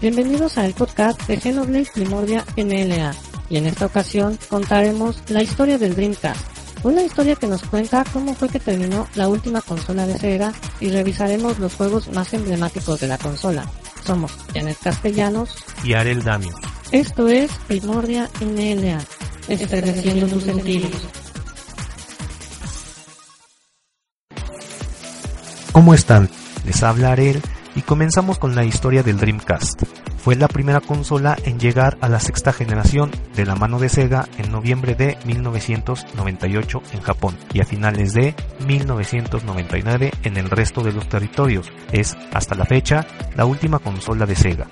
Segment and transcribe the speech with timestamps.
[0.00, 3.14] Bienvenidos al podcast de Xenoblade Primordia MLA
[3.50, 6.40] y en esta ocasión contaremos la historia del Dreamcast,
[6.84, 10.88] una historia que nos cuenta cómo fue que terminó la última consola de Sega y
[10.88, 13.66] revisaremos los juegos más emblemáticos de la consola.
[14.06, 16.54] Somos Janet Castellanos y Arel Damio.
[16.92, 19.00] Esto es Primordia MLA,
[19.48, 20.92] estremeciendo tus sentidos.
[25.72, 26.30] ¿Cómo están?
[26.64, 27.42] Les habla Arel
[27.80, 29.84] y comenzamos con la historia del Dreamcast.
[30.18, 34.28] Fue la primera consola en llegar a la sexta generación de la mano de Sega
[34.36, 38.34] en noviembre de 1998 en Japón y a finales de
[38.66, 41.72] 1999 en el resto de los territorios.
[41.90, 44.66] Es, hasta la fecha, la última consola de Sega.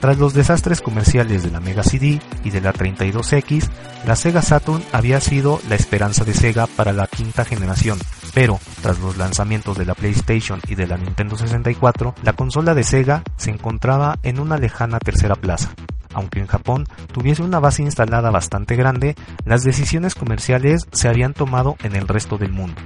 [0.00, 3.68] Tras los desastres comerciales de la Mega CD y de la 32X,
[4.06, 7.98] la Sega Saturn había sido la esperanza de Sega para la quinta generación,
[8.34, 12.82] pero tras los lanzamientos de la PlayStation y de la Nintendo 64, la consola de
[12.82, 15.72] Sega se encontraba en una lejana tercera plaza.
[16.12, 21.76] Aunque en Japón tuviese una base instalada bastante grande, las decisiones comerciales se habían tomado
[21.82, 22.80] en el resto del mundo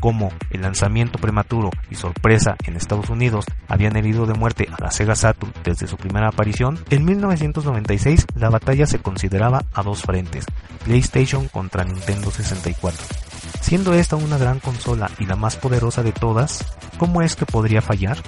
[0.00, 4.90] como el lanzamiento prematuro y sorpresa en Estados Unidos habían herido de muerte a la
[4.90, 10.46] Sega Saturn desde su primera aparición, en 1996 la batalla se consideraba a dos frentes,
[10.84, 13.27] PlayStation contra Nintendo 64.
[13.60, 16.64] Siendo esta una gran consola y la más poderosa de todas,
[16.98, 18.18] ¿cómo es que podría fallar?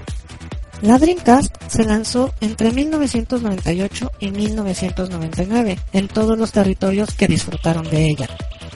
[0.82, 8.06] La Dreamcast se lanzó entre 1998 y 1999 en todos los territorios que disfrutaron de
[8.06, 8.28] ella.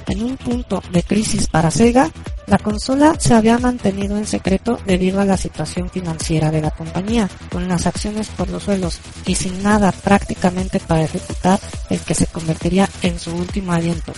[0.09, 2.11] En un punto de crisis para Sega,
[2.47, 7.29] la consola se había mantenido en secreto debido a la situación financiera de la compañía,
[7.51, 11.59] con las acciones por los suelos y sin nada prácticamente para ejecutar
[11.91, 14.13] el que se convertiría en su último aliento,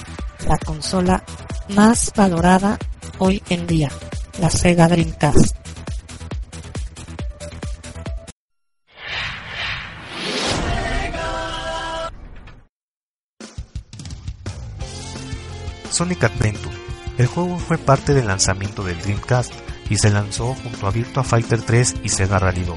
[0.47, 1.23] la consola
[1.69, 2.79] más valorada
[3.19, 3.91] hoy en día,
[4.41, 5.57] la Sega Dreamcast.
[15.91, 16.76] Sonic Adventure.
[17.19, 19.53] El juego fue parte del lanzamiento del Dreamcast
[19.89, 22.77] y se lanzó junto a Virtua Fighter 3 y Sega Rally 2.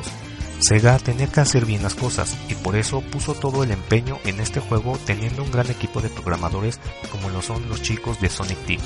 [0.59, 4.39] Sega tenía que hacer bien las cosas y por eso puso todo el empeño en
[4.39, 6.79] este juego teniendo un gran equipo de programadores
[7.11, 8.81] como lo son los chicos de Sonic Team.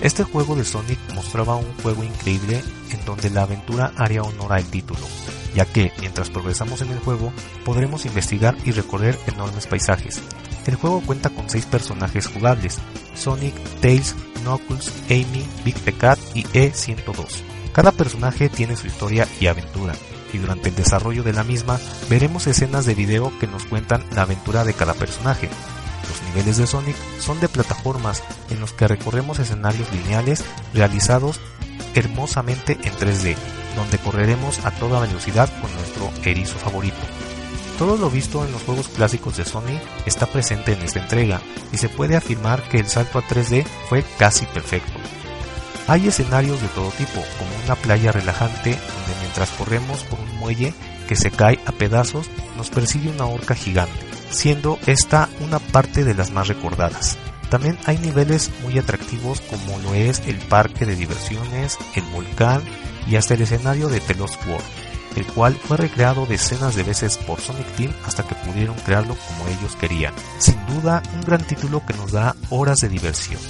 [0.00, 4.64] Este juego de Sonic mostraba un juego increíble en donde la aventura haría honor al
[4.64, 5.00] título,
[5.54, 7.32] ya que mientras progresamos en el juego
[7.64, 10.20] podremos investigar y recorrer enormes paisajes,
[10.66, 12.78] el juego cuenta con 6 personajes jugables,
[13.14, 14.14] Sonic, Tails,
[14.46, 17.26] Knuckles, Amy, Big Cat y E102.
[17.72, 19.94] Cada personaje tiene su historia y aventura,
[20.32, 24.22] y durante el desarrollo de la misma veremos escenas de video que nos cuentan la
[24.22, 25.50] aventura de cada personaje.
[26.08, 31.40] Los niveles de Sonic son de plataformas en los que recorremos escenarios lineales realizados
[31.94, 33.34] hermosamente en 3D,
[33.74, 36.96] donde correremos a toda velocidad con nuestro erizo favorito.
[37.78, 41.42] Todo lo visto en los juegos clásicos de Sony está presente en esta entrega
[41.72, 44.98] y se puede afirmar que el salto a 3D fue casi perfecto.
[45.86, 50.72] Hay escenarios de todo tipo, como una playa relajante donde mientras corremos por un muelle
[51.06, 53.92] que se cae a pedazos nos persigue una horca gigante,
[54.30, 57.18] siendo esta una parte de las más recordadas.
[57.50, 62.62] También hay niveles muy atractivos como lo es el parque de diversiones, el volcán
[63.06, 64.64] y hasta el escenario de Telos World
[65.16, 69.48] el cual fue recreado decenas de veces por Sonic Team hasta que pudieron crearlo como
[69.48, 70.14] ellos querían.
[70.38, 73.40] Sin duda, un gran título que nos da horas de diversión.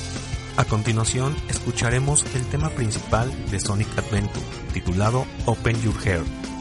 [0.57, 6.56] A continuación, escucharemos el tema principal de Sonic Adventure, titulado Open Your Heart.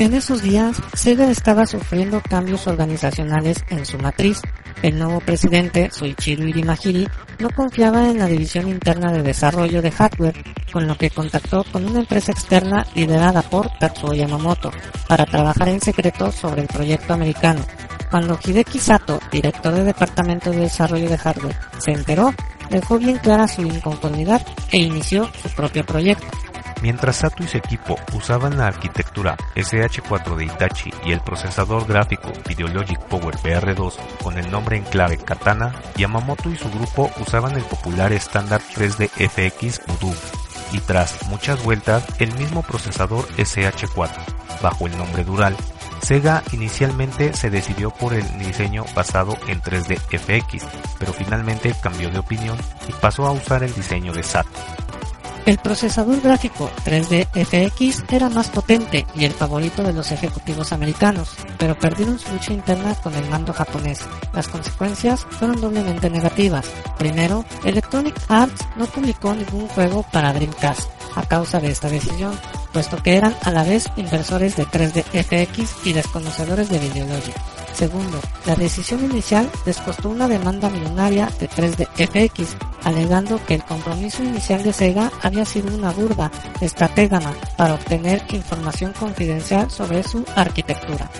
[0.00, 4.40] En esos días, Sega estaba sufriendo cambios organizacionales en su matriz.
[4.82, 7.06] El nuevo presidente, Soichiro Irimahiri,
[7.38, 10.42] no confiaba en la división interna de desarrollo de hardware,
[10.72, 14.70] con lo que contactó con una empresa externa liderada por Tatsuo Yamamoto
[15.06, 17.60] para trabajar en secreto sobre el proyecto americano.
[18.10, 22.32] Cuando Hideki Sato, director del departamento de desarrollo de hardware, se enteró,
[22.70, 26.39] dejó bien clara su inconformidad e inició su propio proyecto.
[26.82, 32.32] Mientras Sato y su equipo usaban la arquitectura SH4 de Hitachi y el procesador gráfico
[32.48, 37.64] Videologic Power VR2 con el nombre en clave Katana, Yamamoto y su grupo usaban el
[37.64, 39.80] popular estándar 3D FX
[40.72, 44.10] y tras muchas vueltas el mismo procesador SH4
[44.62, 45.56] bajo el nombre Dural.
[46.02, 50.66] Sega inicialmente se decidió por el diseño basado en 3D FX,
[50.98, 52.56] pero finalmente cambió de opinión
[52.88, 54.48] y pasó a usar el diseño de Sato.
[55.46, 61.30] El procesador gráfico 3D FX era más potente y el favorito de los ejecutivos americanos,
[61.58, 64.00] pero perdieron su lucha interna con el mando japonés.
[64.32, 66.66] Las consecuencias fueron doblemente negativas.
[66.98, 72.38] Primero, Electronic Arts no publicó ningún juego para Dreamcast a causa de esta decisión,
[72.72, 77.59] puesto que eran a la vez inversores de 3D FX y desconocedores de Videologic.
[77.80, 83.64] Segundo, la decisión inicial les costó una demanda millonaria de 3D FX, alegando que el
[83.64, 90.26] compromiso inicial de Sega había sido una burda estratégama para obtener información confidencial sobre su
[90.36, 91.10] arquitectura.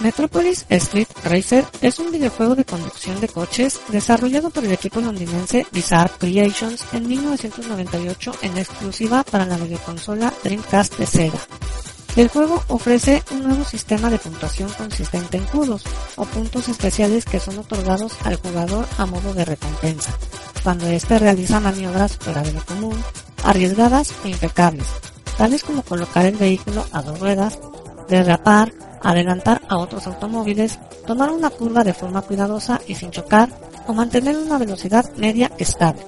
[0.00, 5.66] Metropolis Street Racer es un videojuego de conducción de coches desarrollado por el equipo londinense
[5.72, 11.38] Bizarre Creations en 1998 en exclusiva para la videoconsola Dreamcast de Sega.
[12.16, 15.82] El juego ofrece un nuevo sistema de puntuación consistente en cubos
[16.16, 20.16] o puntos especiales que son otorgados al jugador a modo de recompensa,
[20.62, 22.96] cuando éste realiza maniobras fuera de lo común,
[23.42, 24.86] arriesgadas e impecables,
[25.36, 27.58] tales como colocar el vehículo a dos ruedas,
[28.08, 28.72] derrapar,
[29.04, 33.48] adelantar a otros automóviles, tomar una curva de forma cuidadosa y sin chocar,
[33.86, 36.02] o mantener una velocidad media estable.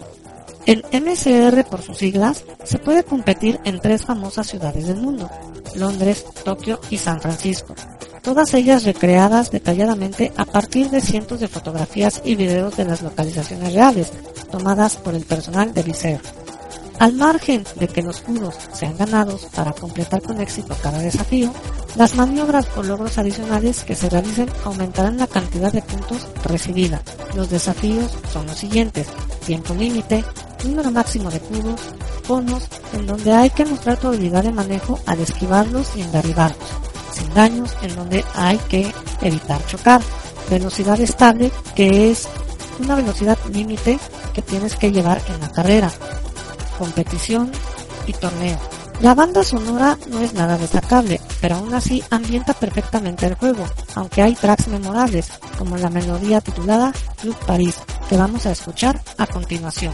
[0.64, 5.30] El MSR por sus siglas se puede competir en tres famosas ciudades del mundo,
[5.76, 7.74] Londres, Tokio y San Francisco,
[8.26, 13.72] todas ellas recreadas detalladamente a partir de cientos de fotografías y videos de las localizaciones
[13.72, 14.12] reales,
[14.50, 16.18] tomadas por el personal de Viseo.
[16.98, 21.52] Al margen de que los cubos sean ganados para completar con éxito cada desafío,
[21.94, 27.02] las maniobras o logros adicionales que se realicen aumentarán la cantidad de puntos recibida.
[27.34, 29.08] Los desafíos son los siguientes.
[29.44, 30.24] Tiempo límite,
[30.64, 31.80] número máximo de cubos,
[32.26, 32.62] bonos,
[32.94, 36.68] en donde hay que mostrar tu habilidad de manejo al esquivarlos y en derribarlos.
[37.12, 40.00] Sin daños, en donde hay que evitar chocar.
[40.48, 42.26] Velocidad estable, que es
[42.80, 43.98] una velocidad límite
[44.32, 45.90] que tienes que llevar en la carrera
[46.78, 47.50] competición
[48.06, 48.58] y torneo.
[49.00, 54.22] La banda sonora no es nada destacable, pero aún así ambienta perfectamente el juego, aunque
[54.22, 55.28] hay tracks memorables,
[55.58, 57.76] como la melodía titulada Club Paris,
[58.08, 59.92] que vamos a escuchar a continuación.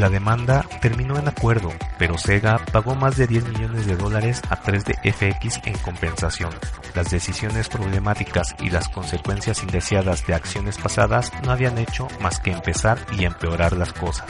[0.00, 4.58] La demanda terminó en acuerdo, pero Sega pagó más de 10 millones de dólares a
[4.62, 6.54] 3D FX en compensación.
[6.94, 12.50] Las decisiones problemáticas y las consecuencias indeseadas de acciones pasadas no habían hecho más que
[12.50, 14.26] empezar y empeorar las cosas.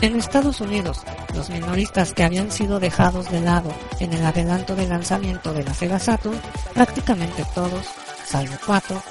[0.00, 4.88] En Estados Unidos, los minoristas que habían sido dejados de lado en el adelanto de
[4.88, 6.40] lanzamiento de la Sega Saturn,
[6.72, 7.86] prácticamente todos,
[8.24, 9.02] salvo cuatro,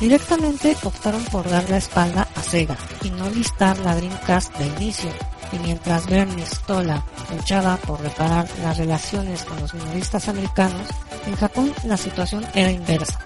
[0.00, 5.10] Directamente optaron por dar la espalda a Sega y no listar la Dreamcast de inicio,
[5.50, 10.86] y mientras Bernie Stola luchaba por reparar las relaciones con los minoristas americanos,
[11.26, 13.18] en Japón la situación era inversa.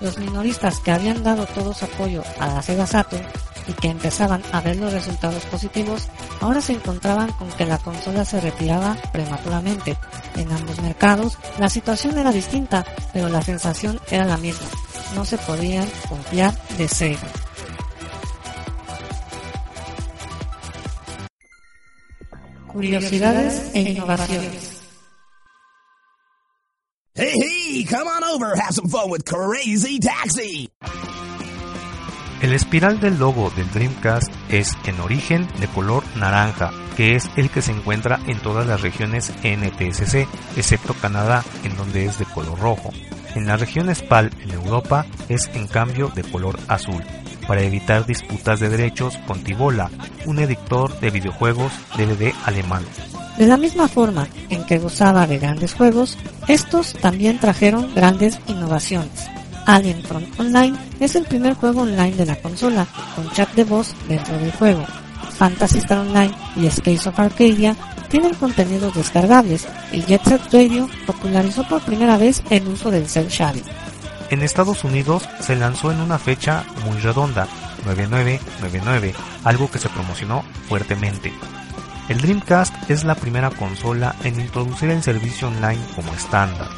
[0.00, 3.26] Los minoristas que habían dado todo su apoyo a la Sega Saturn
[3.66, 6.08] y que empezaban a ver los resultados positivos,
[6.40, 9.96] ahora se encontraban con que la consola se retiraba prematuramente.
[10.36, 14.68] En ambos mercados la situación era distinta, pero la sensación era la misma
[15.14, 17.28] no se podían confiar de Sega.
[22.68, 24.82] Curiosidades e innovaciones.
[27.14, 30.70] Hey, hey, come on over, have some fun with Crazy Taxi.
[32.40, 37.50] El espiral del logo del Dreamcast es en origen de color naranja, que es el
[37.50, 42.58] que se encuentra en todas las regiones NTSC, excepto Canadá, en donde es de color
[42.58, 42.92] rojo.
[43.34, 47.02] En la región SPAL en Europa es en cambio de color azul,
[47.46, 49.90] para evitar disputas de derechos con Tibola,
[50.26, 52.84] un editor de videojuegos DVD alemán.
[53.38, 59.28] De la misma forma en que gozaba de grandes juegos, estos también trajeron grandes innovaciones.
[59.66, 63.94] Alien Front Online es el primer juego online de la consola, con chat de voz
[64.08, 64.84] dentro del juego.
[65.38, 67.74] Fantasy Star Online y Space of Arcadia
[68.10, 73.28] tienen contenidos descargables y Jet Set Radio popularizó por primera vez el uso del cel
[73.28, 73.64] shading.
[74.30, 77.48] En Estados Unidos se lanzó en una fecha muy redonda,
[77.86, 81.32] 9999, algo que se promocionó fuertemente.
[82.08, 86.68] El Dreamcast es la primera consola en introducir el servicio online como estándar.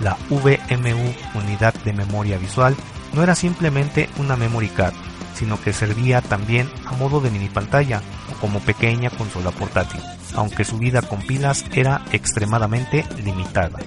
[0.00, 2.74] La VMU, unidad de memoria visual,
[3.12, 4.94] no era simplemente una memory card,
[5.40, 8.00] sino que servía también a modo de mini pantalla
[8.30, 10.00] o como pequeña consola portátil
[10.34, 13.78] aunque su vida con pilas era extremadamente limitada.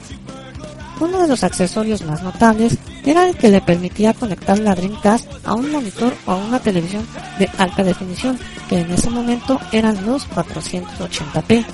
[0.99, 5.53] Uno de los accesorios más notables era el que le permitía conectar la Dreamcast a
[5.53, 7.05] un monitor o a una televisión
[7.39, 8.37] de alta definición,
[8.69, 11.65] que en ese momento eran los 480p.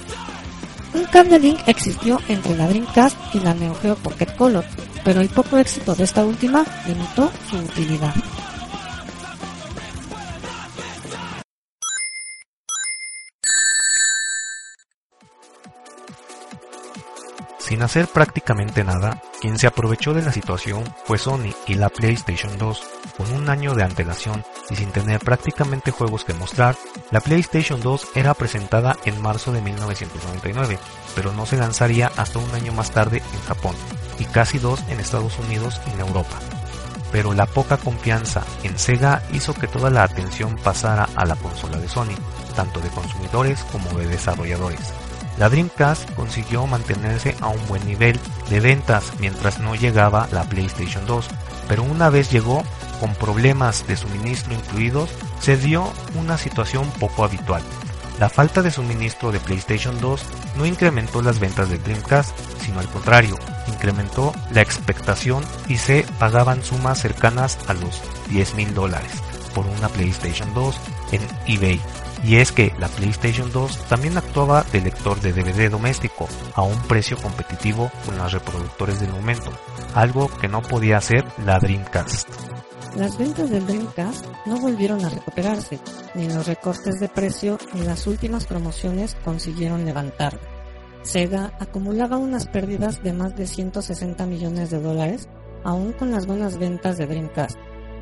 [0.96, 4.66] Un cable link existió entre la Dreamcast y la Neo Geo Pocket Color,
[5.04, 8.16] pero el poco éxito de esta última limitó su utilidad.
[17.70, 22.58] Sin hacer prácticamente nada, quien se aprovechó de la situación fue Sony y la PlayStation
[22.58, 22.82] 2.
[23.16, 26.76] Con un año de antelación y sin tener prácticamente juegos que mostrar,
[27.12, 30.80] la PlayStation 2 era presentada en marzo de 1999,
[31.14, 33.76] pero no se lanzaría hasta un año más tarde en Japón
[34.18, 36.40] y casi dos en Estados Unidos y en Europa.
[37.12, 41.78] Pero la poca confianza en Sega hizo que toda la atención pasara a la consola
[41.78, 42.18] de Sony,
[42.56, 44.92] tanto de consumidores como de desarrolladores.
[45.40, 51.06] La Dreamcast consiguió mantenerse a un buen nivel de ventas mientras no llegaba la PlayStation
[51.06, 51.28] 2,
[51.70, 52.62] pero una vez llegó,
[53.00, 57.64] con problemas de suministro incluidos, se dio una situación poco habitual.
[58.20, 60.22] La falta de suministro de PlayStation 2
[60.58, 66.66] no incrementó las ventas de Dreamcast, sino al contrario, incrementó la expectación y se pagaban
[66.66, 69.12] sumas cercanas a los 10 mil dólares
[69.56, 70.76] por una PlayStation 2
[71.14, 71.80] en eBay
[72.24, 76.78] y es que la PlayStation 2 también actuaba de lector de DVD doméstico a un
[76.84, 79.52] precio competitivo con los reproductores del momento,
[79.94, 82.30] algo que no podía hacer la Dreamcast.
[82.96, 85.80] Las ventas del Dreamcast no volvieron a recuperarse,
[86.16, 90.40] ni los recortes de precio ni las últimas promociones consiguieron levantar.
[91.04, 95.30] Sega acumulaba unas pérdidas de más de 160 millones de dólares,
[95.64, 97.58] aún con las buenas ventas de Dreamcast,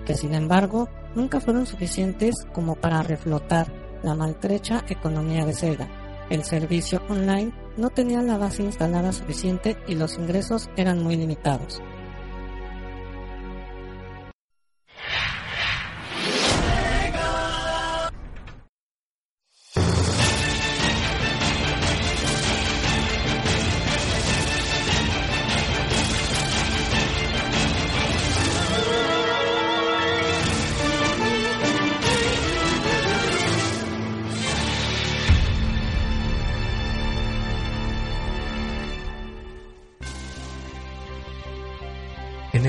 [0.06, 5.88] que sin embargo nunca fueron suficientes como para reflotar la maltrecha economía de Sega.
[6.30, 11.82] El servicio online no tenía la base instalada suficiente y los ingresos eran muy limitados.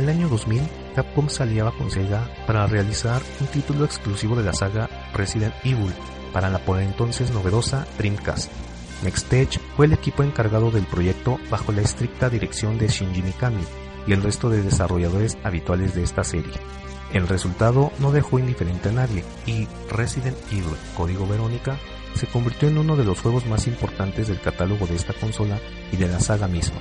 [0.09, 0.63] El año 2000,
[0.95, 5.93] Capcom salía con Sega para realizar un título exclusivo de la saga Resident Evil,
[6.33, 8.51] para la por entonces novedosa Dreamcast.
[9.03, 13.63] Nextage fue el equipo encargado del proyecto bajo la estricta dirección de Shinji Mikami
[14.07, 16.55] y el resto de desarrolladores habituales de esta serie.
[17.13, 21.77] El resultado no dejó indiferente a nadie y Resident Evil Código Verónica
[22.15, 25.59] se convirtió en uno de los juegos más importantes del catálogo de esta consola
[25.93, 26.81] y de la saga misma.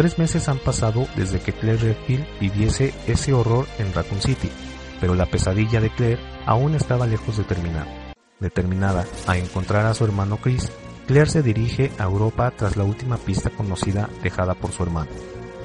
[0.00, 4.50] Tres meses han pasado desde que Claire Redfield viviese ese horror en Raccoon City,
[4.98, 8.14] pero la pesadilla de Claire aún estaba lejos de terminar.
[8.38, 10.72] Determinada a encontrar a su hermano Chris,
[11.06, 15.10] Claire se dirige a Europa tras la última pista conocida dejada por su hermano.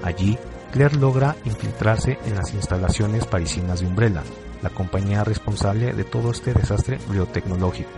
[0.03, 0.37] Allí,
[0.73, 4.23] Claire logra infiltrarse en las instalaciones parisinas de Umbrella,
[4.61, 7.89] la compañía responsable de todo este desastre biotecnológico.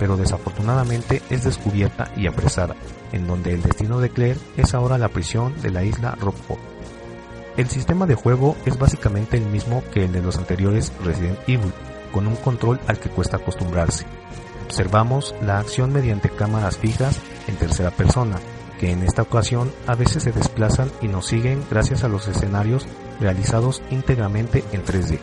[0.00, 2.74] Pero desafortunadamente es descubierta y apresada,
[3.12, 6.60] en donde el destino de Claire es ahora la prisión de la isla Rockport.
[7.56, 11.72] El sistema de juego es básicamente el mismo que el de los anteriores Resident Evil,
[12.12, 14.06] con un control al que cuesta acostumbrarse.
[14.64, 18.36] Observamos la acción mediante cámaras fijas en tercera persona,
[18.78, 22.86] que en esta ocasión a veces se desplazan y nos siguen gracias a los escenarios
[23.20, 25.18] realizados íntegramente en 3D.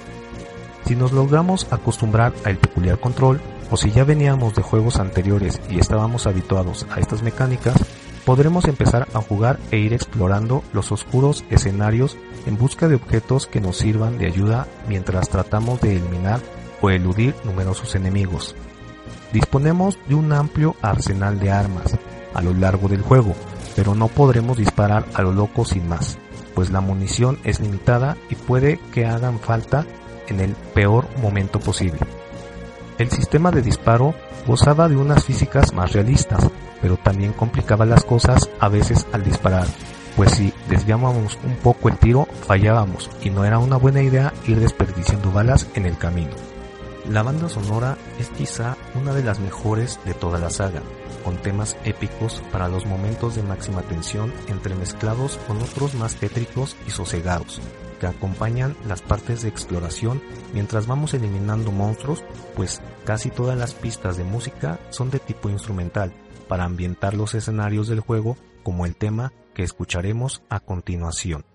[0.85, 5.79] Si nos logramos acostumbrar al peculiar control, o si ya veníamos de juegos anteriores y
[5.79, 7.75] estábamos habituados a estas mecánicas,
[8.25, 13.61] podremos empezar a jugar e ir explorando los oscuros escenarios en busca de objetos que
[13.61, 16.41] nos sirvan de ayuda mientras tratamos de eliminar
[16.81, 18.55] o eludir numerosos enemigos.
[19.33, 21.97] Disponemos de un amplio arsenal de armas,
[22.33, 23.33] a lo largo del juego,
[23.75, 26.17] pero no podremos disparar a lo loco sin más,
[26.53, 29.85] pues la munición es limitada y puede que hagan falta
[30.27, 31.99] en el peor momento posible.
[32.97, 34.15] El sistema de disparo
[34.47, 36.49] gozaba de unas físicas más realistas,
[36.81, 39.67] pero también complicaba las cosas a veces al disparar,
[40.15, 44.59] pues si desviábamos un poco el tiro fallábamos y no era una buena idea ir
[44.59, 46.31] desperdiciando balas en el camino.
[47.07, 50.81] La banda sonora es quizá una de las mejores de toda la saga,
[51.23, 56.91] con temas épicos para los momentos de máxima tensión entremezclados con otros más tétricos y
[56.91, 57.61] sosegados,
[57.99, 60.21] que acompañan las partes de exploración
[60.53, 62.23] mientras vamos eliminando monstruos,
[62.55, 66.13] pues casi todas las pistas de música son de tipo instrumental,
[66.47, 71.45] para ambientar los escenarios del juego como el tema que escucharemos a continuación.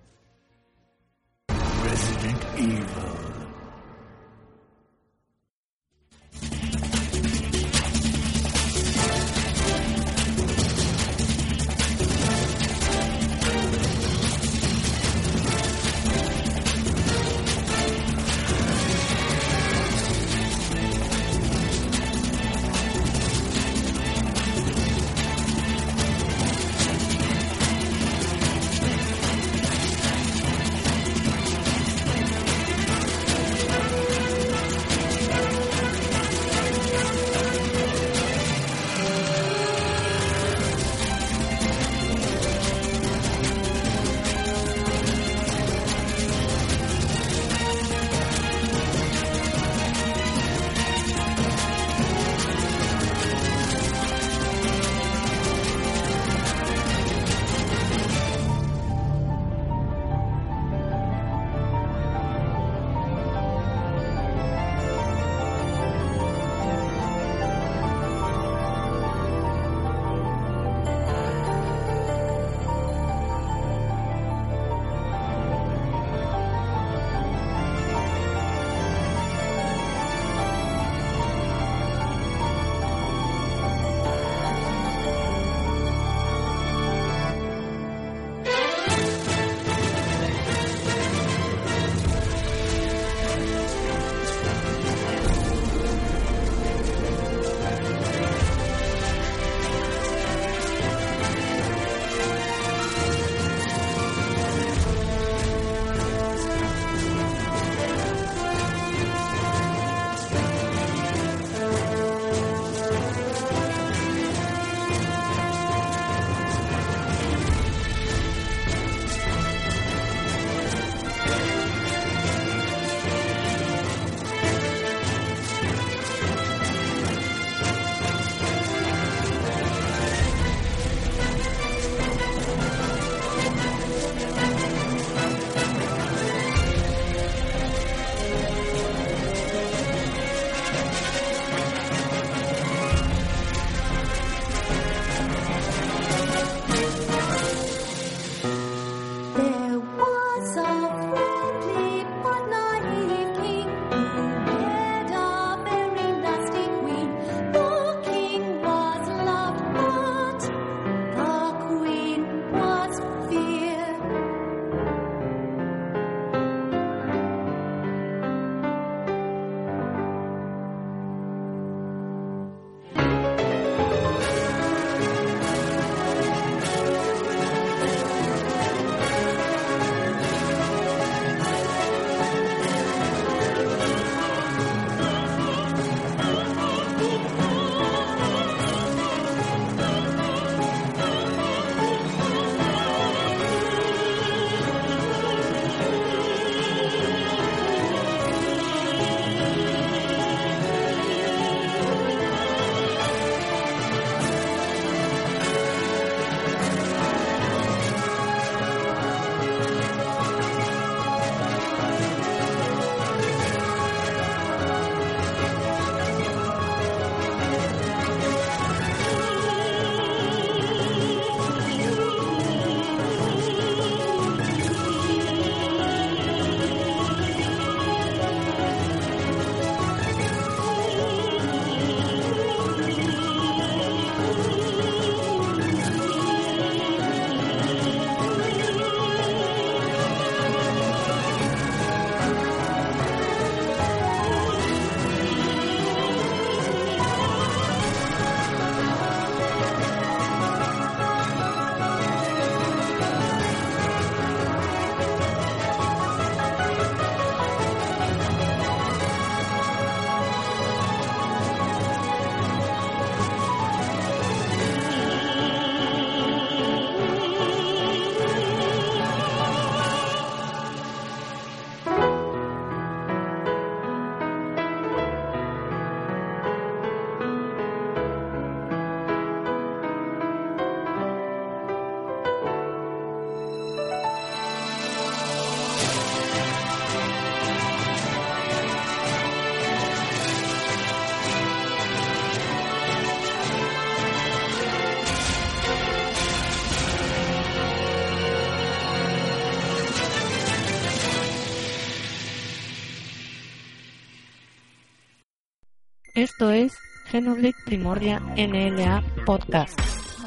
[306.42, 306.76] Esto es
[307.08, 309.78] Xenoblade Primordia NLA Podcast,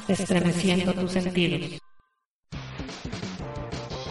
[0.07, 1.84] estremeciendo tus sentidos.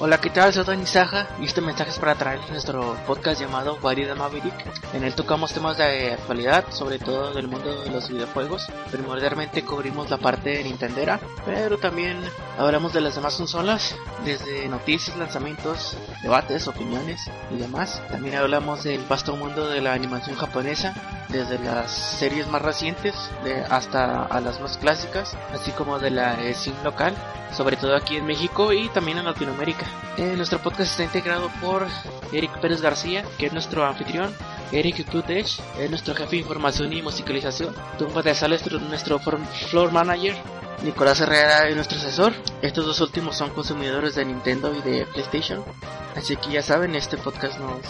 [0.04, 0.52] Hola, ¿qué tal?
[0.52, 4.52] Soy Dani Saja y este mensaje es para traer nuestro podcast llamado Guarida Maverick.
[4.92, 8.66] En él tocamos temas de actualidad, sobre todo del mundo de los videojuegos.
[8.90, 12.18] Primordialmente cubrimos la parte de Nintendera, pero también
[12.58, 18.02] hablamos de las demás consolas, desde noticias, lanzamientos, debates, opiniones y demás.
[18.10, 20.92] También hablamos del vasto mundo de la animación japonesa,
[21.30, 26.36] desde las series más recientes de hasta a las más clásicas, así como de la
[26.52, 27.14] scene local,
[27.56, 29.86] sobre todo aquí en México y también en Latinoamérica.
[30.16, 31.86] Eh, nuestro podcast está integrado por
[32.32, 34.32] Eric Pérez García, que es nuestro anfitrión,
[34.70, 35.46] Eric Kutech
[35.78, 40.36] es nuestro jefe de información y musicalización, Tumba de Sales, nuestro floor manager,
[40.84, 42.32] Nicolás Herrera es nuestro asesor.
[42.60, 45.64] Estos dos últimos son consumidores de Nintendo y de PlayStation.
[46.14, 47.80] Así que ya saben, este podcast no,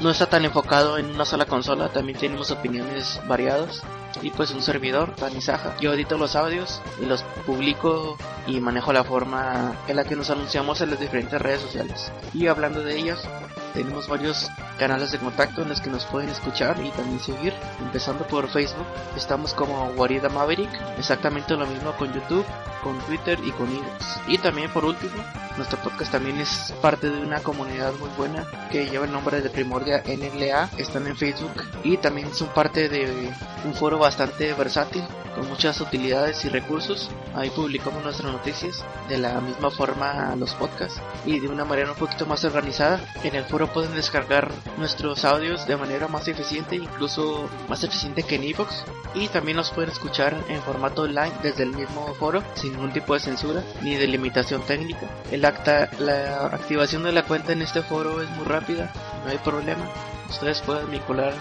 [0.00, 3.82] no está tan enfocado en una sola consola, también tenemos opiniones variadas.
[4.22, 5.38] Y pues un servidor, Dani.
[5.80, 10.30] Yo edito los audios y los publico y manejo la forma en la que nos
[10.30, 12.10] anunciamos en las diferentes redes sociales.
[12.32, 13.28] Y hablando de ellas,
[13.76, 17.52] tenemos varios canales de contacto en los que nos pueden escuchar y también seguir.
[17.78, 18.86] Empezando por Facebook,
[19.16, 22.46] estamos como Guarida Maverick, exactamente lo mismo con YouTube,
[22.82, 24.20] con Twitter y con Inbox.
[24.28, 25.22] Y también por último,
[25.58, 29.50] nuestro podcast también es parte de una comunidad muy buena que lleva el nombre de
[29.50, 33.30] Primordia NLA, están en Facebook y también son parte de
[33.64, 35.04] un foro bastante versátil
[35.36, 37.10] con muchas utilidades y recursos.
[37.34, 41.98] Ahí publicamos nuestras noticias de la misma forma los podcasts y de una manera un
[41.98, 43.00] poquito más organizada.
[43.22, 48.36] En el foro pueden descargar nuestros audios de manera más eficiente, incluso más eficiente que
[48.36, 48.84] en iVoox.
[49.14, 53.14] Y también nos pueden escuchar en formato online desde el mismo foro sin ningún tipo
[53.14, 55.08] de censura ni de limitación técnica.
[55.30, 58.92] El acta, la activación de la cuenta en este foro es muy rápida,
[59.24, 59.86] no hay problema.
[60.28, 61.32] Ustedes pueden vincular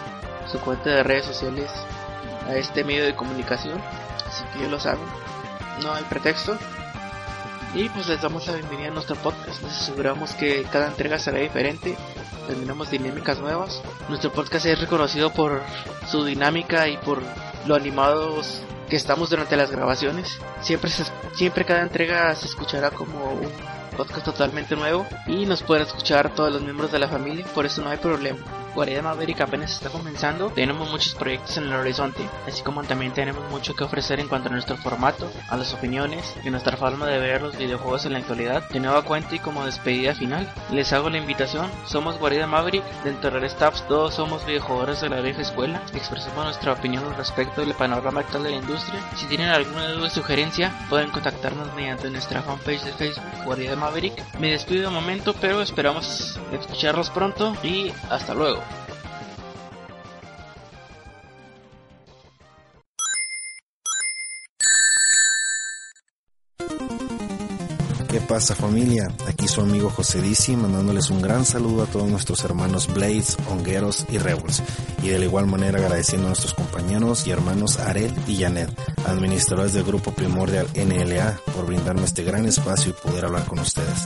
[0.49, 1.69] su cuenta de redes sociales
[2.47, 3.81] a este medio de comunicación,
[4.25, 5.05] así que yo lo saben,
[5.83, 6.57] no hay pretexto.
[7.75, 11.39] Y pues les damos la bienvenida a nuestro podcast, les aseguramos que cada entrega será
[11.39, 11.97] diferente,
[12.47, 13.81] tendremos dinámicas nuevas.
[14.07, 15.61] Nuestro podcast es reconocido por
[16.07, 17.21] su dinámica y por
[17.67, 20.39] lo animados que estamos durante las grabaciones.
[20.61, 20.89] Siempre,
[21.33, 23.51] siempre cada entrega se escuchará como un
[23.97, 27.81] podcast totalmente nuevo y nos pueden escuchar todos los miembros de la familia, por eso
[27.81, 28.64] no hay problema.
[28.75, 33.49] Guardia Maverick apenas está comenzando, tenemos muchos proyectos en el horizonte, así como también tenemos
[33.49, 37.17] mucho que ofrecer en cuanto a nuestro formato, a las opiniones y nuestra forma de
[37.17, 38.67] ver los videojuegos en la actualidad.
[38.69, 43.31] De nueva cuenta y como despedida final, les hago la invitación, somos Guardia Maverick, dentro
[43.31, 47.73] del staff todos somos videojuegos de la vieja escuela, expresamos nuestra opinión al respecto del
[47.75, 48.99] panorama actual de la industria.
[49.15, 54.21] Si tienen alguna duda o sugerencia, pueden contactarnos mediante nuestra fanpage de Facebook, Guardia Maverick.
[54.37, 58.64] Me despido de momento, pero esperamos escucharlos pronto y hasta luego.
[68.25, 69.07] Pasa familia?
[69.27, 74.05] Aquí su amigo José Dizzi mandándoles un gran saludo a todos nuestros hermanos Blades, Hongueros
[74.09, 74.63] y Rebels
[75.03, 78.69] y de la igual manera agradeciendo a nuestros compañeros y hermanos Arel y Janet,
[79.05, 84.05] administradores del grupo Primordial NLA por brindarme este gran espacio y poder hablar con ustedes.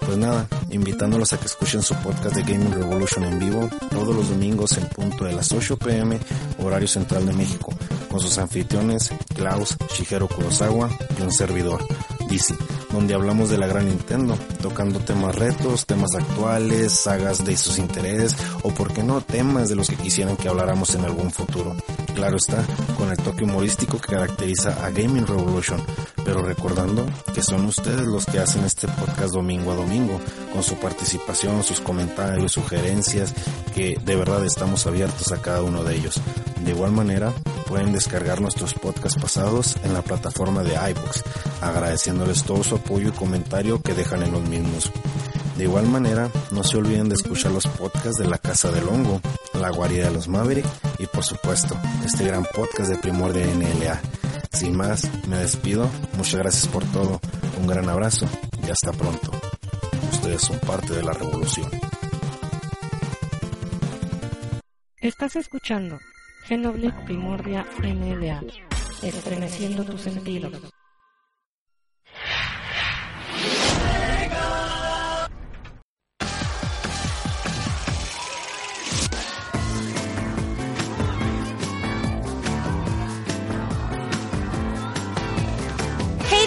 [0.00, 4.30] Pues nada, invitándolos a que escuchen su podcast de Gaming Revolution en vivo todos los
[4.30, 6.18] domingos en punto de las 8 pm
[6.58, 7.72] horario central de México
[8.10, 11.86] con sus anfitriones Klaus, Shigeru Kurosawa y un servidor,
[12.28, 12.54] Dizzy
[12.92, 18.36] donde hablamos de la gran Nintendo, tocando temas retos, temas actuales, sagas de sus intereses
[18.62, 21.76] o por qué no temas de los que quisieran que habláramos en algún futuro.
[22.14, 22.64] Claro está,
[22.96, 25.80] con el toque humorístico que caracteriza a Gaming Revolution,
[26.24, 30.20] pero recordando que son ustedes los que hacen este podcast domingo a domingo,
[30.52, 33.32] con su participación, sus comentarios, sugerencias,
[33.74, 36.20] que de verdad estamos abiertos a cada uno de ellos.
[36.64, 37.32] De igual manera,
[37.66, 41.22] pueden descargar nuestros podcasts pasados en la plataforma de iBooks,
[41.60, 44.90] agradeciéndoles todo su apoyo y comentario que dejan en los mismos.
[45.56, 49.20] De igual manera, no se olviden de escuchar los podcasts de La Casa del Hongo,
[49.54, 50.64] La Guarida de los Maverick
[50.98, 54.00] y por supuesto, este gran podcast de Primor de NLA.
[54.52, 57.20] Sin más, me despido, muchas gracias por todo,
[57.60, 58.26] un gran abrazo
[58.66, 59.30] y hasta pronto.
[60.12, 61.68] Ustedes son parte de la revolución.
[64.96, 65.98] Estás escuchando
[66.46, 68.42] Xenoblade Primordia NLA,
[69.02, 70.52] estremeciendo tus sentidos.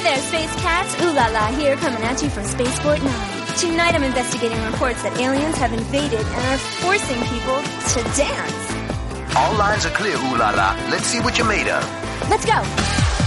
[0.03, 1.01] There, Space Cats!
[1.01, 3.57] Ooh la la here, coming at you from Spaceport 9.
[3.57, 9.35] Tonight I'm investigating reports that aliens have invaded and are forcing people to dance.
[9.35, 10.75] All lines are clear, ooh la la.
[10.91, 11.83] Let's see what you're made of.
[12.29, 13.22] Let's go.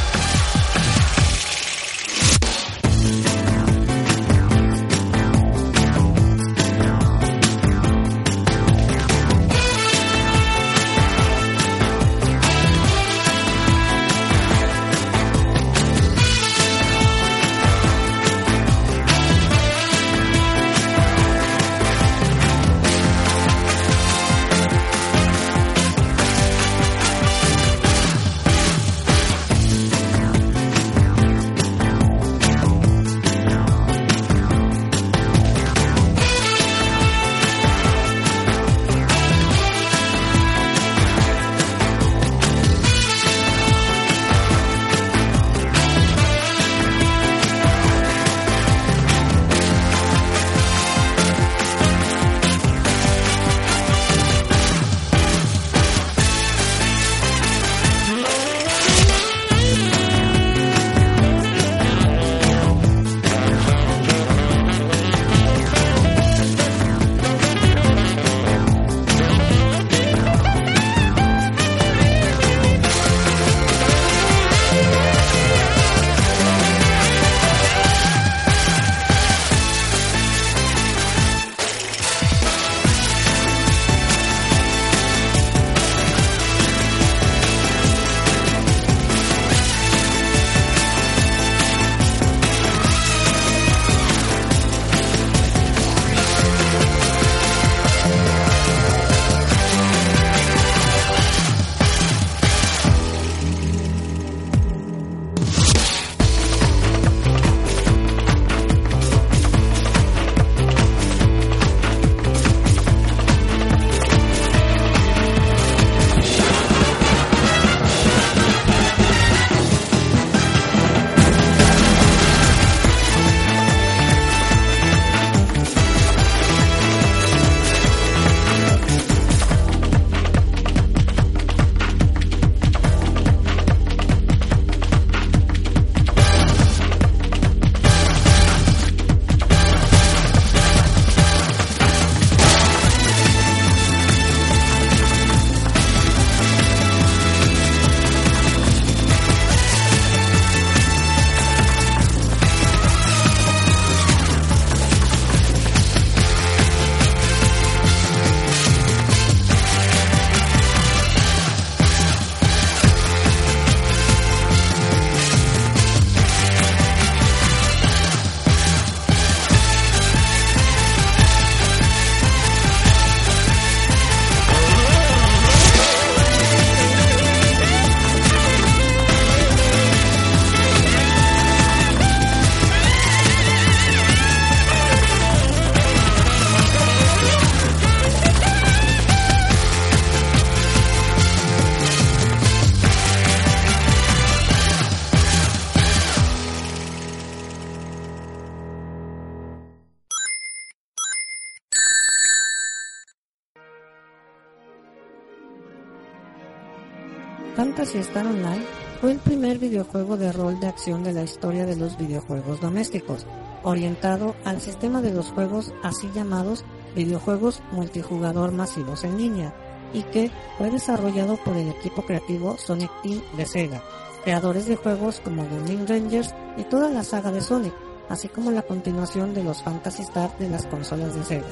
[207.57, 208.63] Fantasy Star Online
[209.01, 213.27] fue el primer videojuego de rol de acción de la historia de los videojuegos domésticos,
[213.63, 219.55] orientado al sistema de los juegos así llamados videojuegos multijugador masivos en línea,
[219.95, 223.83] y que fue desarrollado por el equipo creativo Sonic Team de Sega,
[224.23, 227.73] creadores de juegos como The New Rangers y toda la saga de Sonic,
[228.11, 231.47] así como la continuación de los Fantasy Star de las consolas de Sega.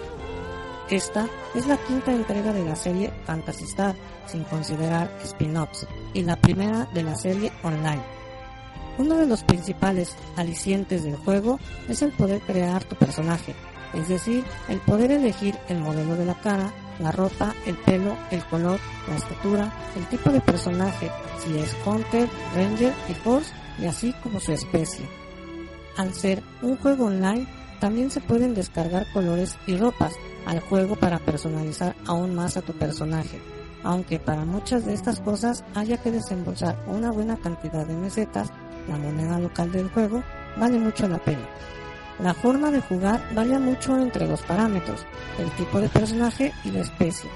[0.90, 3.94] Esta es la quinta entrega de la serie Fantasy Star,
[4.26, 8.02] sin considerar spin-offs, y la primera de la serie online.
[8.96, 11.58] Uno de los principales alicientes del juego
[11.88, 13.54] es el poder crear tu personaje,
[13.92, 18.44] es decir, el poder elegir el modelo de la cara, la ropa, el pelo, el
[18.44, 21.10] color, la estatura, el tipo de personaje,
[21.44, 25.06] si es Hunter, Ranger y Force, y así como su especie.
[25.96, 27.46] Al ser un juego online,
[27.80, 30.14] también se pueden descargar colores y ropas
[30.46, 33.40] al juego para personalizar aún más a tu personaje,
[33.84, 38.50] aunque para muchas de estas cosas haya que desembolsar una buena cantidad de mesetas,
[38.88, 40.22] la moneda local del juego
[40.58, 41.46] vale mucho la pena.
[42.18, 45.04] La forma de jugar varía mucho entre los parámetros,
[45.38, 47.28] el tipo de personaje y la especie.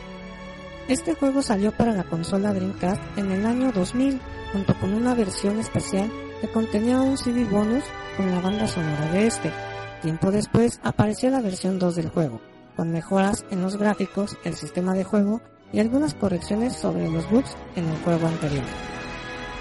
[0.88, 4.20] Este juego salió para la consola Dreamcast en el año 2000
[4.52, 7.84] junto con una versión especial que contenía un CD bonus
[8.16, 9.52] con la banda sonora de este.
[10.00, 12.40] Tiempo después apareció la versión 2 del juego,
[12.76, 15.42] con mejoras en los gráficos, el sistema de juego
[15.72, 18.64] y algunas correcciones sobre los bugs en el juego anterior.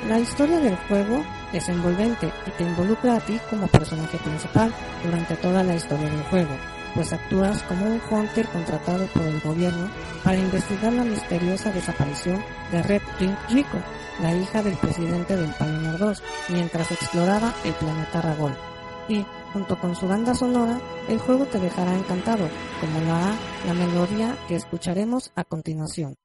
[0.07, 4.71] La historia del juego es envolvente y te involucra a ti como personaje principal
[5.03, 6.55] durante toda la historia del juego,
[6.93, 9.89] pues actúas como un hunter contratado por el gobierno
[10.23, 13.01] para investigar la misteriosa desaparición de Red
[13.49, 13.77] Rico,
[14.21, 18.76] la hija del presidente del Pioneer 2, mientras exploraba el planeta Ragol.
[19.09, 22.49] Y, junto con su banda sonora, el juego te dejará encantado,
[22.81, 23.33] como lo hará
[23.65, 26.15] la melodía que escucharemos a continuación.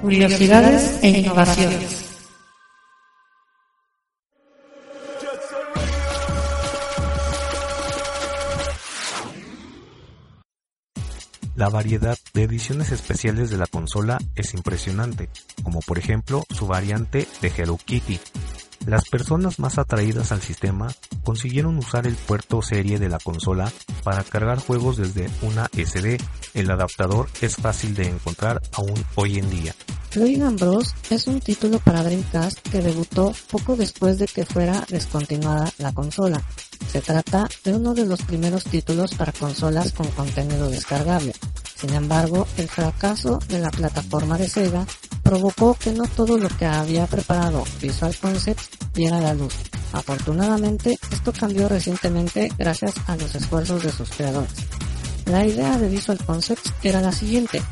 [0.00, 2.06] Curiosidades e innovaciones.
[11.54, 15.28] La variedad de ediciones especiales de la consola es impresionante,
[15.62, 18.18] como por ejemplo su variante de Hello Kitty.
[18.86, 20.88] Las personas más atraídas al sistema
[21.22, 23.70] consiguieron usar el puerto serie de la consola
[24.02, 26.16] para cargar juegos desde una SD.
[26.54, 29.74] El adaptador es fácil de encontrar aún hoy en día.
[30.10, 30.92] Floyd Bros.
[31.08, 36.42] es un título para Dreamcast que debutó poco después de que fuera descontinuada la consola.
[36.90, 41.32] Se trata de uno de los primeros títulos para consolas con contenido descargable.
[41.76, 44.84] Sin embargo, el fracaso de la plataforma de Sega
[45.22, 49.54] provocó que no todo lo que había preparado Visual Concepts viera la luz.
[49.92, 54.50] Afortunadamente, esto cambió recientemente gracias a los esfuerzos de sus creadores.
[55.30, 57.62] La idea de Visual Concepts era la siguiente,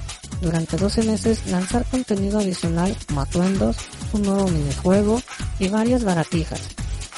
[0.40, 3.76] durante 12 meses lanzar contenido adicional como atuendos,
[4.12, 5.20] un nuevo minijuego
[5.58, 6.60] y varias baratijas.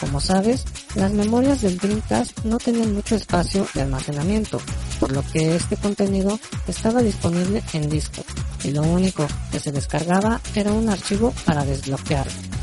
[0.00, 0.64] Como sabes,
[0.94, 4.62] las memorias del Dreamcast no tenían mucho espacio de almacenamiento,
[4.98, 8.24] por lo que este contenido estaba disponible en disco,
[8.64, 12.59] y lo único que se descargaba era un archivo para desbloquearlo.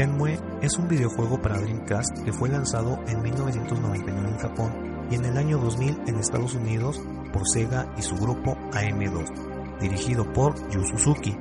[0.00, 4.72] Shenmue es un videojuego para Dreamcast que fue lanzado en 1999 en Japón
[5.10, 7.02] y en el año 2000 en Estados Unidos
[7.34, 11.36] por Sega y su grupo AM2, dirigido por Yu Suzuki.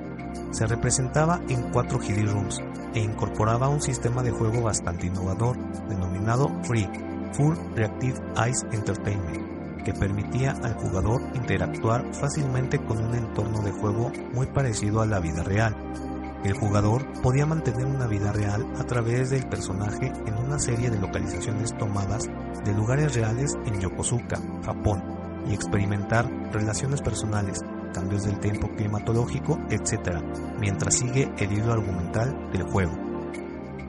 [0.52, 2.60] Se representaba en cuatro CD rooms
[2.94, 5.56] e incorporaba un sistema de juego bastante innovador
[5.88, 6.90] denominado Free,
[7.32, 14.12] Full Reactive Ice Entertainment, que permitía al jugador interactuar fácilmente con un entorno de juego
[14.34, 15.78] muy parecido a la vida real
[16.44, 21.00] el jugador podía mantener una vida real a través del personaje en una serie de
[21.00, 22.30] localizaciones tomadas
[22.64, 25.04] de lugares reales en Yokosuka, Japón,
[25.48, 27.62] y experimentar relaciones personales,
[27.94, 30.22] cambios del tiempo climatológico, etc.,
[30.60, 32.94] mientras sigue el hilo argumental del juego.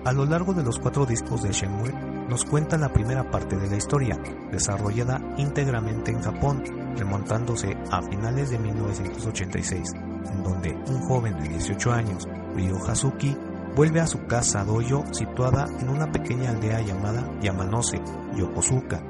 [0.05, 1.93] A lo largo de los cuatro discos de Shenmue,
[2.29, 4.19] nos cuenta la primera parte de la historia,
[4.51, 6.63] desarrollada íntegramente en Japón,
[6.97, 9.93] remontándose a finales de 1986,
[10.33, 13.37] en donde un joven de 18 años Ryo Hazuki
[13.75, 18.01] vuelve a su casa doyo situada en una pequeña aldea llamada Yamanose,
[18.37, 19.03] Yokosuka.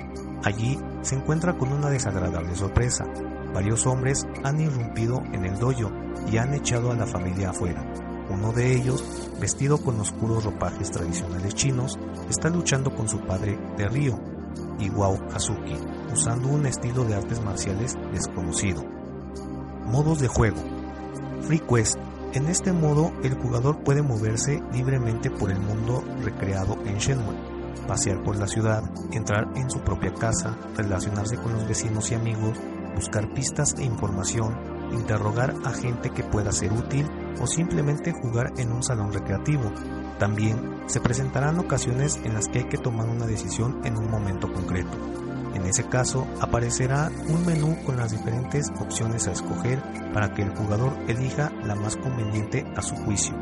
[0.44, 3.04] Allí se encuentra con una desagradable sorpresa.
[3.52, 5.90] Varios hombres han irrumpido en el dojo
[6.30, 7.84] y han echado a la familia afuera.
[8.30, 13.88] Uno de ellos, vestido con oscuros ropajes tradicionales chinos, está luchando con su padre de
[13.88, 14.18] Ryo,
[14.78, 15.76] Iwao Hazuki,
[16.12, 18.84] usando un estilo de artes marciales desconocido.
[19.86, 20.62] Modos de juego.
[21.42, 21.98] Free Quest
[22.32, 27.34] En este modo, el jugador puede moverse libremente por el mundo recreado en Shenmue,
[27.88, 32.56] pasear por la ciudad, entrar en su propia casa, relacionarse con los vecinos y amigos,
[32.94, 34.56] buscar pistas e información,
[34.92, 37.10] interrogar a gente que pueda ser útil
[37.40, 39.72] o simplemente jugar en un salón recreativo.
[40.20, 44.52] También se presentarán ocasiones en las que hay que tomar una decisión en un momento
[44.52, 45.19] concreto.
[45.54, 49.82] En ese caso, aparecerá un menú con las diferentes opciones a escoger
[50.12, 53.36] para que el jugador elija la más conveniente a su juicio.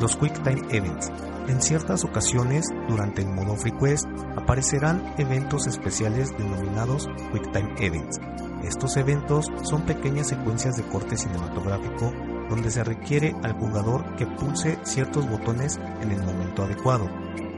[0.00, 1.10] Los Quick Time Events.
[1.48, 4.06] En ciertas ocasiones, durante el modo Free Quest,
[4.36, 8.20] aparecerán eventos especiales denominados Quick Time Events.
[8.62, 12.12] Estos eventos son pequeñas secuencias de corte cinematográfico
[12.48, 17.08] donde se requiere al jugador que pulse ciertos botones en el momento adecuado.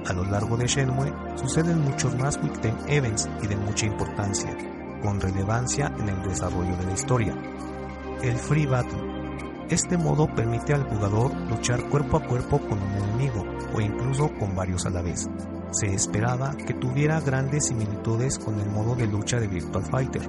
[0.06, 4.54] A lo largo de Shenmue suceden muchos más Quick Time Events y de mucha importancia,
[5.02, 7.34] con relevancia en el desarrollo de la historia.
[8.22, 9.00] El Free Battle.
[9.70, 13.44] Este modo permite al jugador luchar cuerpo a cuerpo con un enemigo
[13.74, 15.26] o incluso con varios a la vez.
[15.70, 20.28] Se esperaba que tuviera grandes similitudes con el modo de lucha de Virtual Fighter,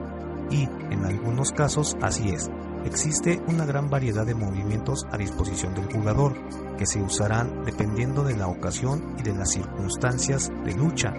[0.50, 2.50] y, en algunos casos, así es.
[2.86, 6.36] Existe una gran variedad de movimientos a disposición del jugador,
[6.78, 11.14] que se usarán dependiendo de la ocasión y de las circunstancias de lucha,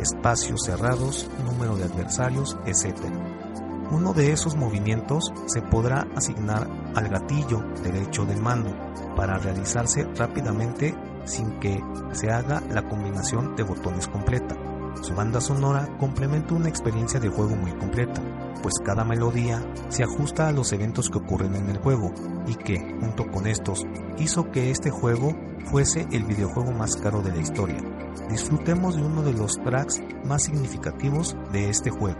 [0.00, 2.96] espacios cerrados, número de adversarios, etc.
[3.92, 8.74] Uno de esos movimientos se podrá asignar al gatillo derecho del mando
[9.14, 11.80] para realizarse rápidamente sin que
[12.12, 14.69] se haga la combinación de botones completa.
[15.02, 18.20] Su banda sonora complementa una experiencia de juego muy completa,
[18.62, 22.12] pues cada melodía se ajusta a los eventos que ocurren en el juego
[22.46, 23.84] y que, junto con estos,
[24.18, 25.34] hizo que este juego
[25.66, 27.82] fuese el videojuego más caro de la historia.
[28.28, 32.18] Disfrutemos de uno de los tracks más significativos de este juego.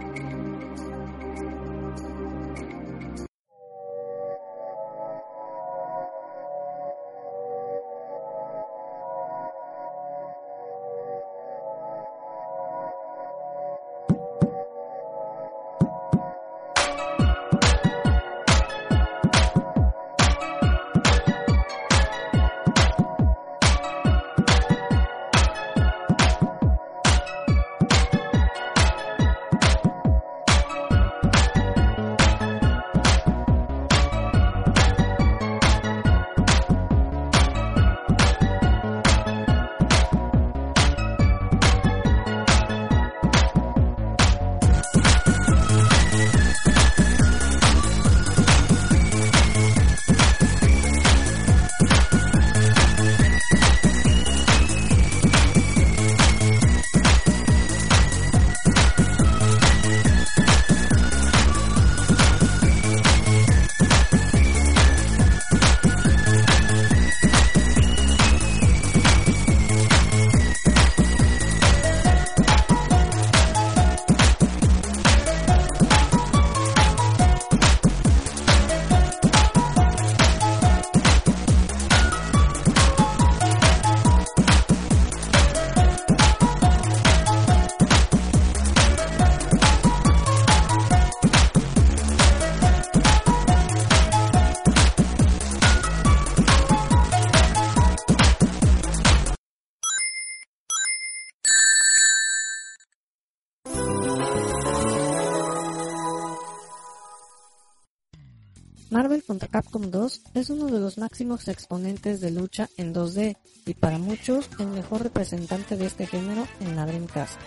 [109.31, 113.97] Contra Capcom 2 es uno de los máximos exponentes de lucha en 2D y para
[113.97, 117.39] muchos el mejor representante de este género en la Dreamcast.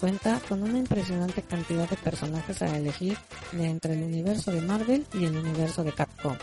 [0.00, 3.16] Cuenta con una impresionante cantidad de personajes a elegir
[3.52, 6.36] de entre el universo de Marvel y el universo de Capcom.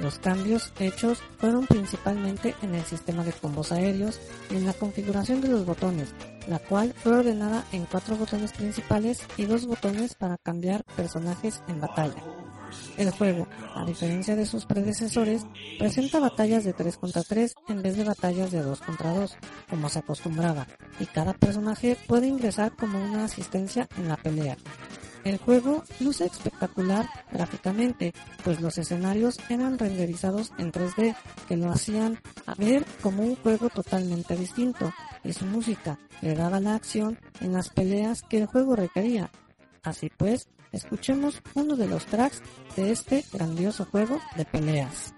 [0.00, 4.20] Los cambios hechos fueron principalmente en el sistema de combos aéreos
[4.50, 6.10] y en la configuración de los botones,
[6.46, 11.80] la cual fue ordenada en cuatro botones principales y dos botones para cambiar personajes en
[11.80, 12.22] batalla.
[12.96, 15.46] El juego, a diferencia de sus predecesores,
[15.78, 19.36] presenta batallas de 3 contra 3 en vez de batallas de 2 contra 2,
[19.68, 20.66] como se acostumbraba,
[20.98, 24.56] y cada personaje puede ingresar como una asistencia en la pelea.
[25.26, 28.14] El juego luce espectacular gráficamente,
[28.44, 31.16] pues los escenarios eran renderizados en 3D,
[31.48, 34.92] que lo hacían a ver como un juego totalmente distinto,
[35.24, 39.32] y su música le daba la acción en las peleas que el juego requería.
[39.82, 42.42] Así pues, escuchemos uno de los tracks
[42.76, 45.15] de este grandioso juego de peleas.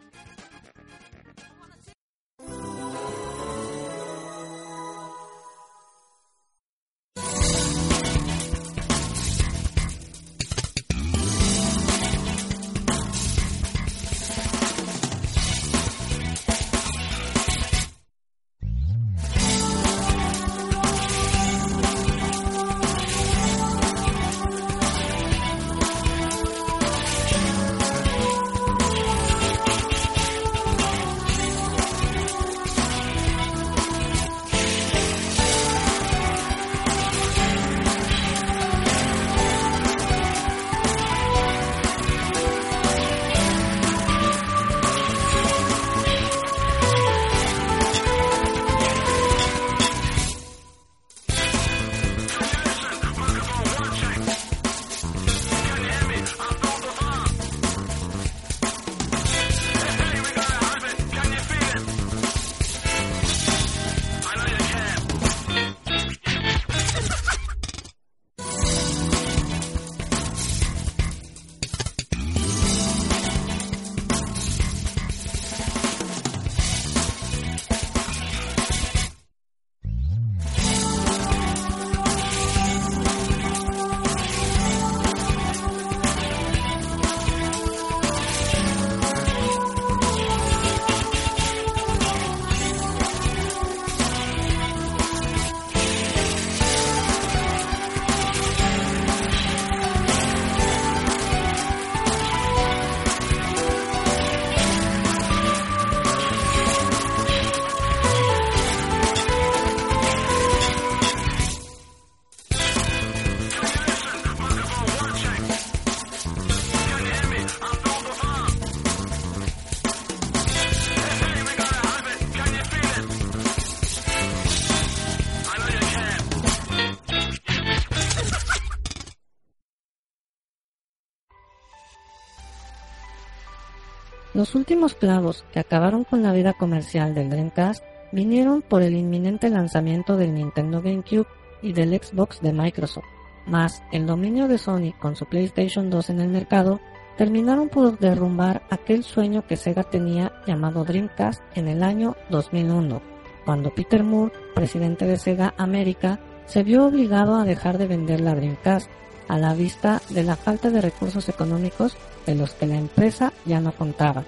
[134.69, 140.19] Últimos clavos que acabaron con la vida comercial del Dreamcast vinieron por el inminente lanzamiento
[140.19, 141.27] del Nintendo GameCube
[141.63, 143.07] y del Xbox de Microsoft,
[143.47, 146.81] más el dominio de Sony con su PlayStation 2 en el mercado,
[147.17, 153.01] terminaron por derrumbar aquel sueño que Sega tenía llamado Dreamcast en el año 2001,
[153.47, 158.35] cuando Peter Moore, presidente de Sega América, se vio obligado a dejar de vender la
[158.35, 158.91] Dreamcast
[159.29, 161.97] a la vista de la falta de recursos económicos
[162.27, 164.25] de los que la empresa ya no contaba.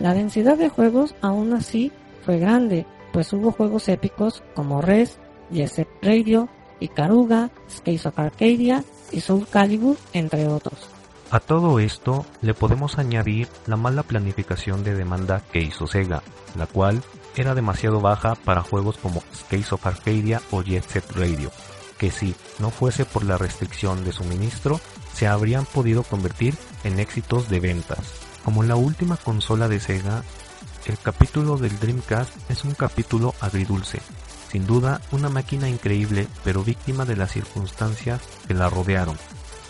[0.00, 1.92] La densidad de juegos aún así
[2.24, 5.18] fue grande, pues hubo juegos épicos como Res,
[5.50, 6.48] Jet Radio,
[6.80, 10.90] Ikaruga, Space of Arcadia y Soul Calibur, entre otros.
[11.30, 16.22] A todo esto le podemos añadir la mala planificación de demanda que hizo Sega,
[16.56, 17.02] la cual
[17.34, 21.50] era demasiado baja para juegos como Space of Arcadia o Jet Set Radio,
[21.98, 24.80] que si no fuese por la restricción de suministro,
[25.12, 28.25] se habrían podido convertir en éxitos de ventas.
[28.46, 30.22] Como la última consola de Sega,
[30.86, 34.00] el capítulo del Dreamcast es un capítulo agridulce,
[34.52, 39.18] sin duda una máquina increíble pero víctima de las circunstancias que la rodearon.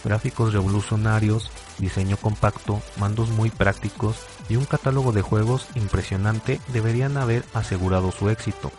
[0.05, 4.17] Gráficos revolucionarios, diseño compacto, mandos muy prácticos
[4.51, 8.71] y un catálogo de juegos impresionante deberían haber asegurado su éxito,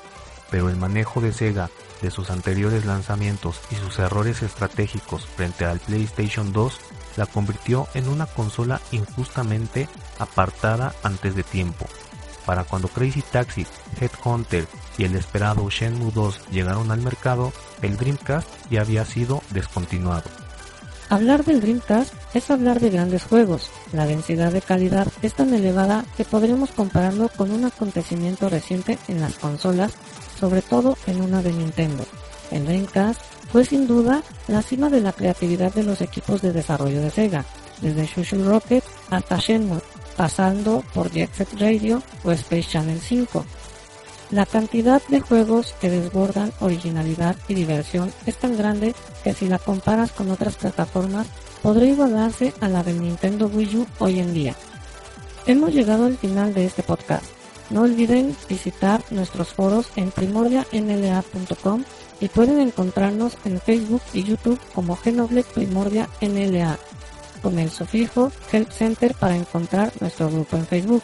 [0.52, 1.72] pero el manejo de Sega
[2.04, 6.82] de sus anteriores lanzamientos y sus errores estratégicos frente al PlayStation 2
[7.18, 9.90] la convirtió en una consola injustamente
[10.20, 11.86] apartada antes de tiempo.
[12.46, 13.66] Para cuando Crazy Taxi,
[14.00, 14.66] Headhunter
[14.98, 17.52] y el esperado Shenmue 2 llegaron al mercado,
[17.82, 20.30] el Dreamcast ya había sido descontinuado.
[21.10, 23.70] Hablar del Dreamcast es hablar de grandes juegos.
[23.94, 29.22] La densidad de calidad es tan elevada que podríamos compararlo con un acontecimiento reciente en
[29.22, 29.94] las consolas,
[30.40, 32.06] sobre todo en una de Nintendo.
[32.52, 37.02] El Dreamcast fue sin duda la cima de la creatividad de los equipos de desarrollo
[37.02, 37.46] de Sega,
[37.82, 39.82] desde Shushu Rocket hasta Shenmue,
[40.16, 43.46] pasando por Jet Set Radio o Space Channel 5.
[44.32, 48.94] La cantidad de juegos que desbordan originalidad y diversión es tan grande
[49.24, 51.28] que si la comparas con otras plataformas
[51.62, 54.56] podría igualarse a la del Nintendo Wii U hoy en día.
[55.46, 57.24] Hemos llegado al final de este podcast.
[57.70, 61.84] No olviden visitar nuestros foros en primordianla.com
[62.20, 66.78] y pueden encontrarnos en Facebook y YouTube como Genoble Primordia NLA,
[67.42, 71.04] con el sufijo Help Center para encontrar nuestro grupo en Facebook.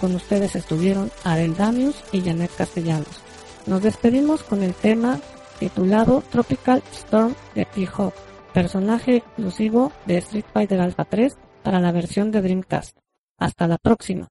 [0.00, 3.20] Con ustedes estuvieron Arel Damius y Janet Castellanos.
[3.66, 5.20] Nos despedimos con el tema
[5.58, 8.14] titulado Tropical Storm de T-Hawk,
[8.54, 12.96] personaje exclusivo de Street Fighter Alpha 3 para la versión de Dreamcast.
[13.38, 14.28] Hasta la próxima.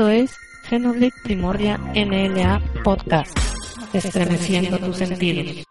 [0.00, 0.34] Esto es
[0.66, 3.36] Xenoblade Primordia NLA Podcast,
[3.92, 5.69] estremeciendo tus sentidos.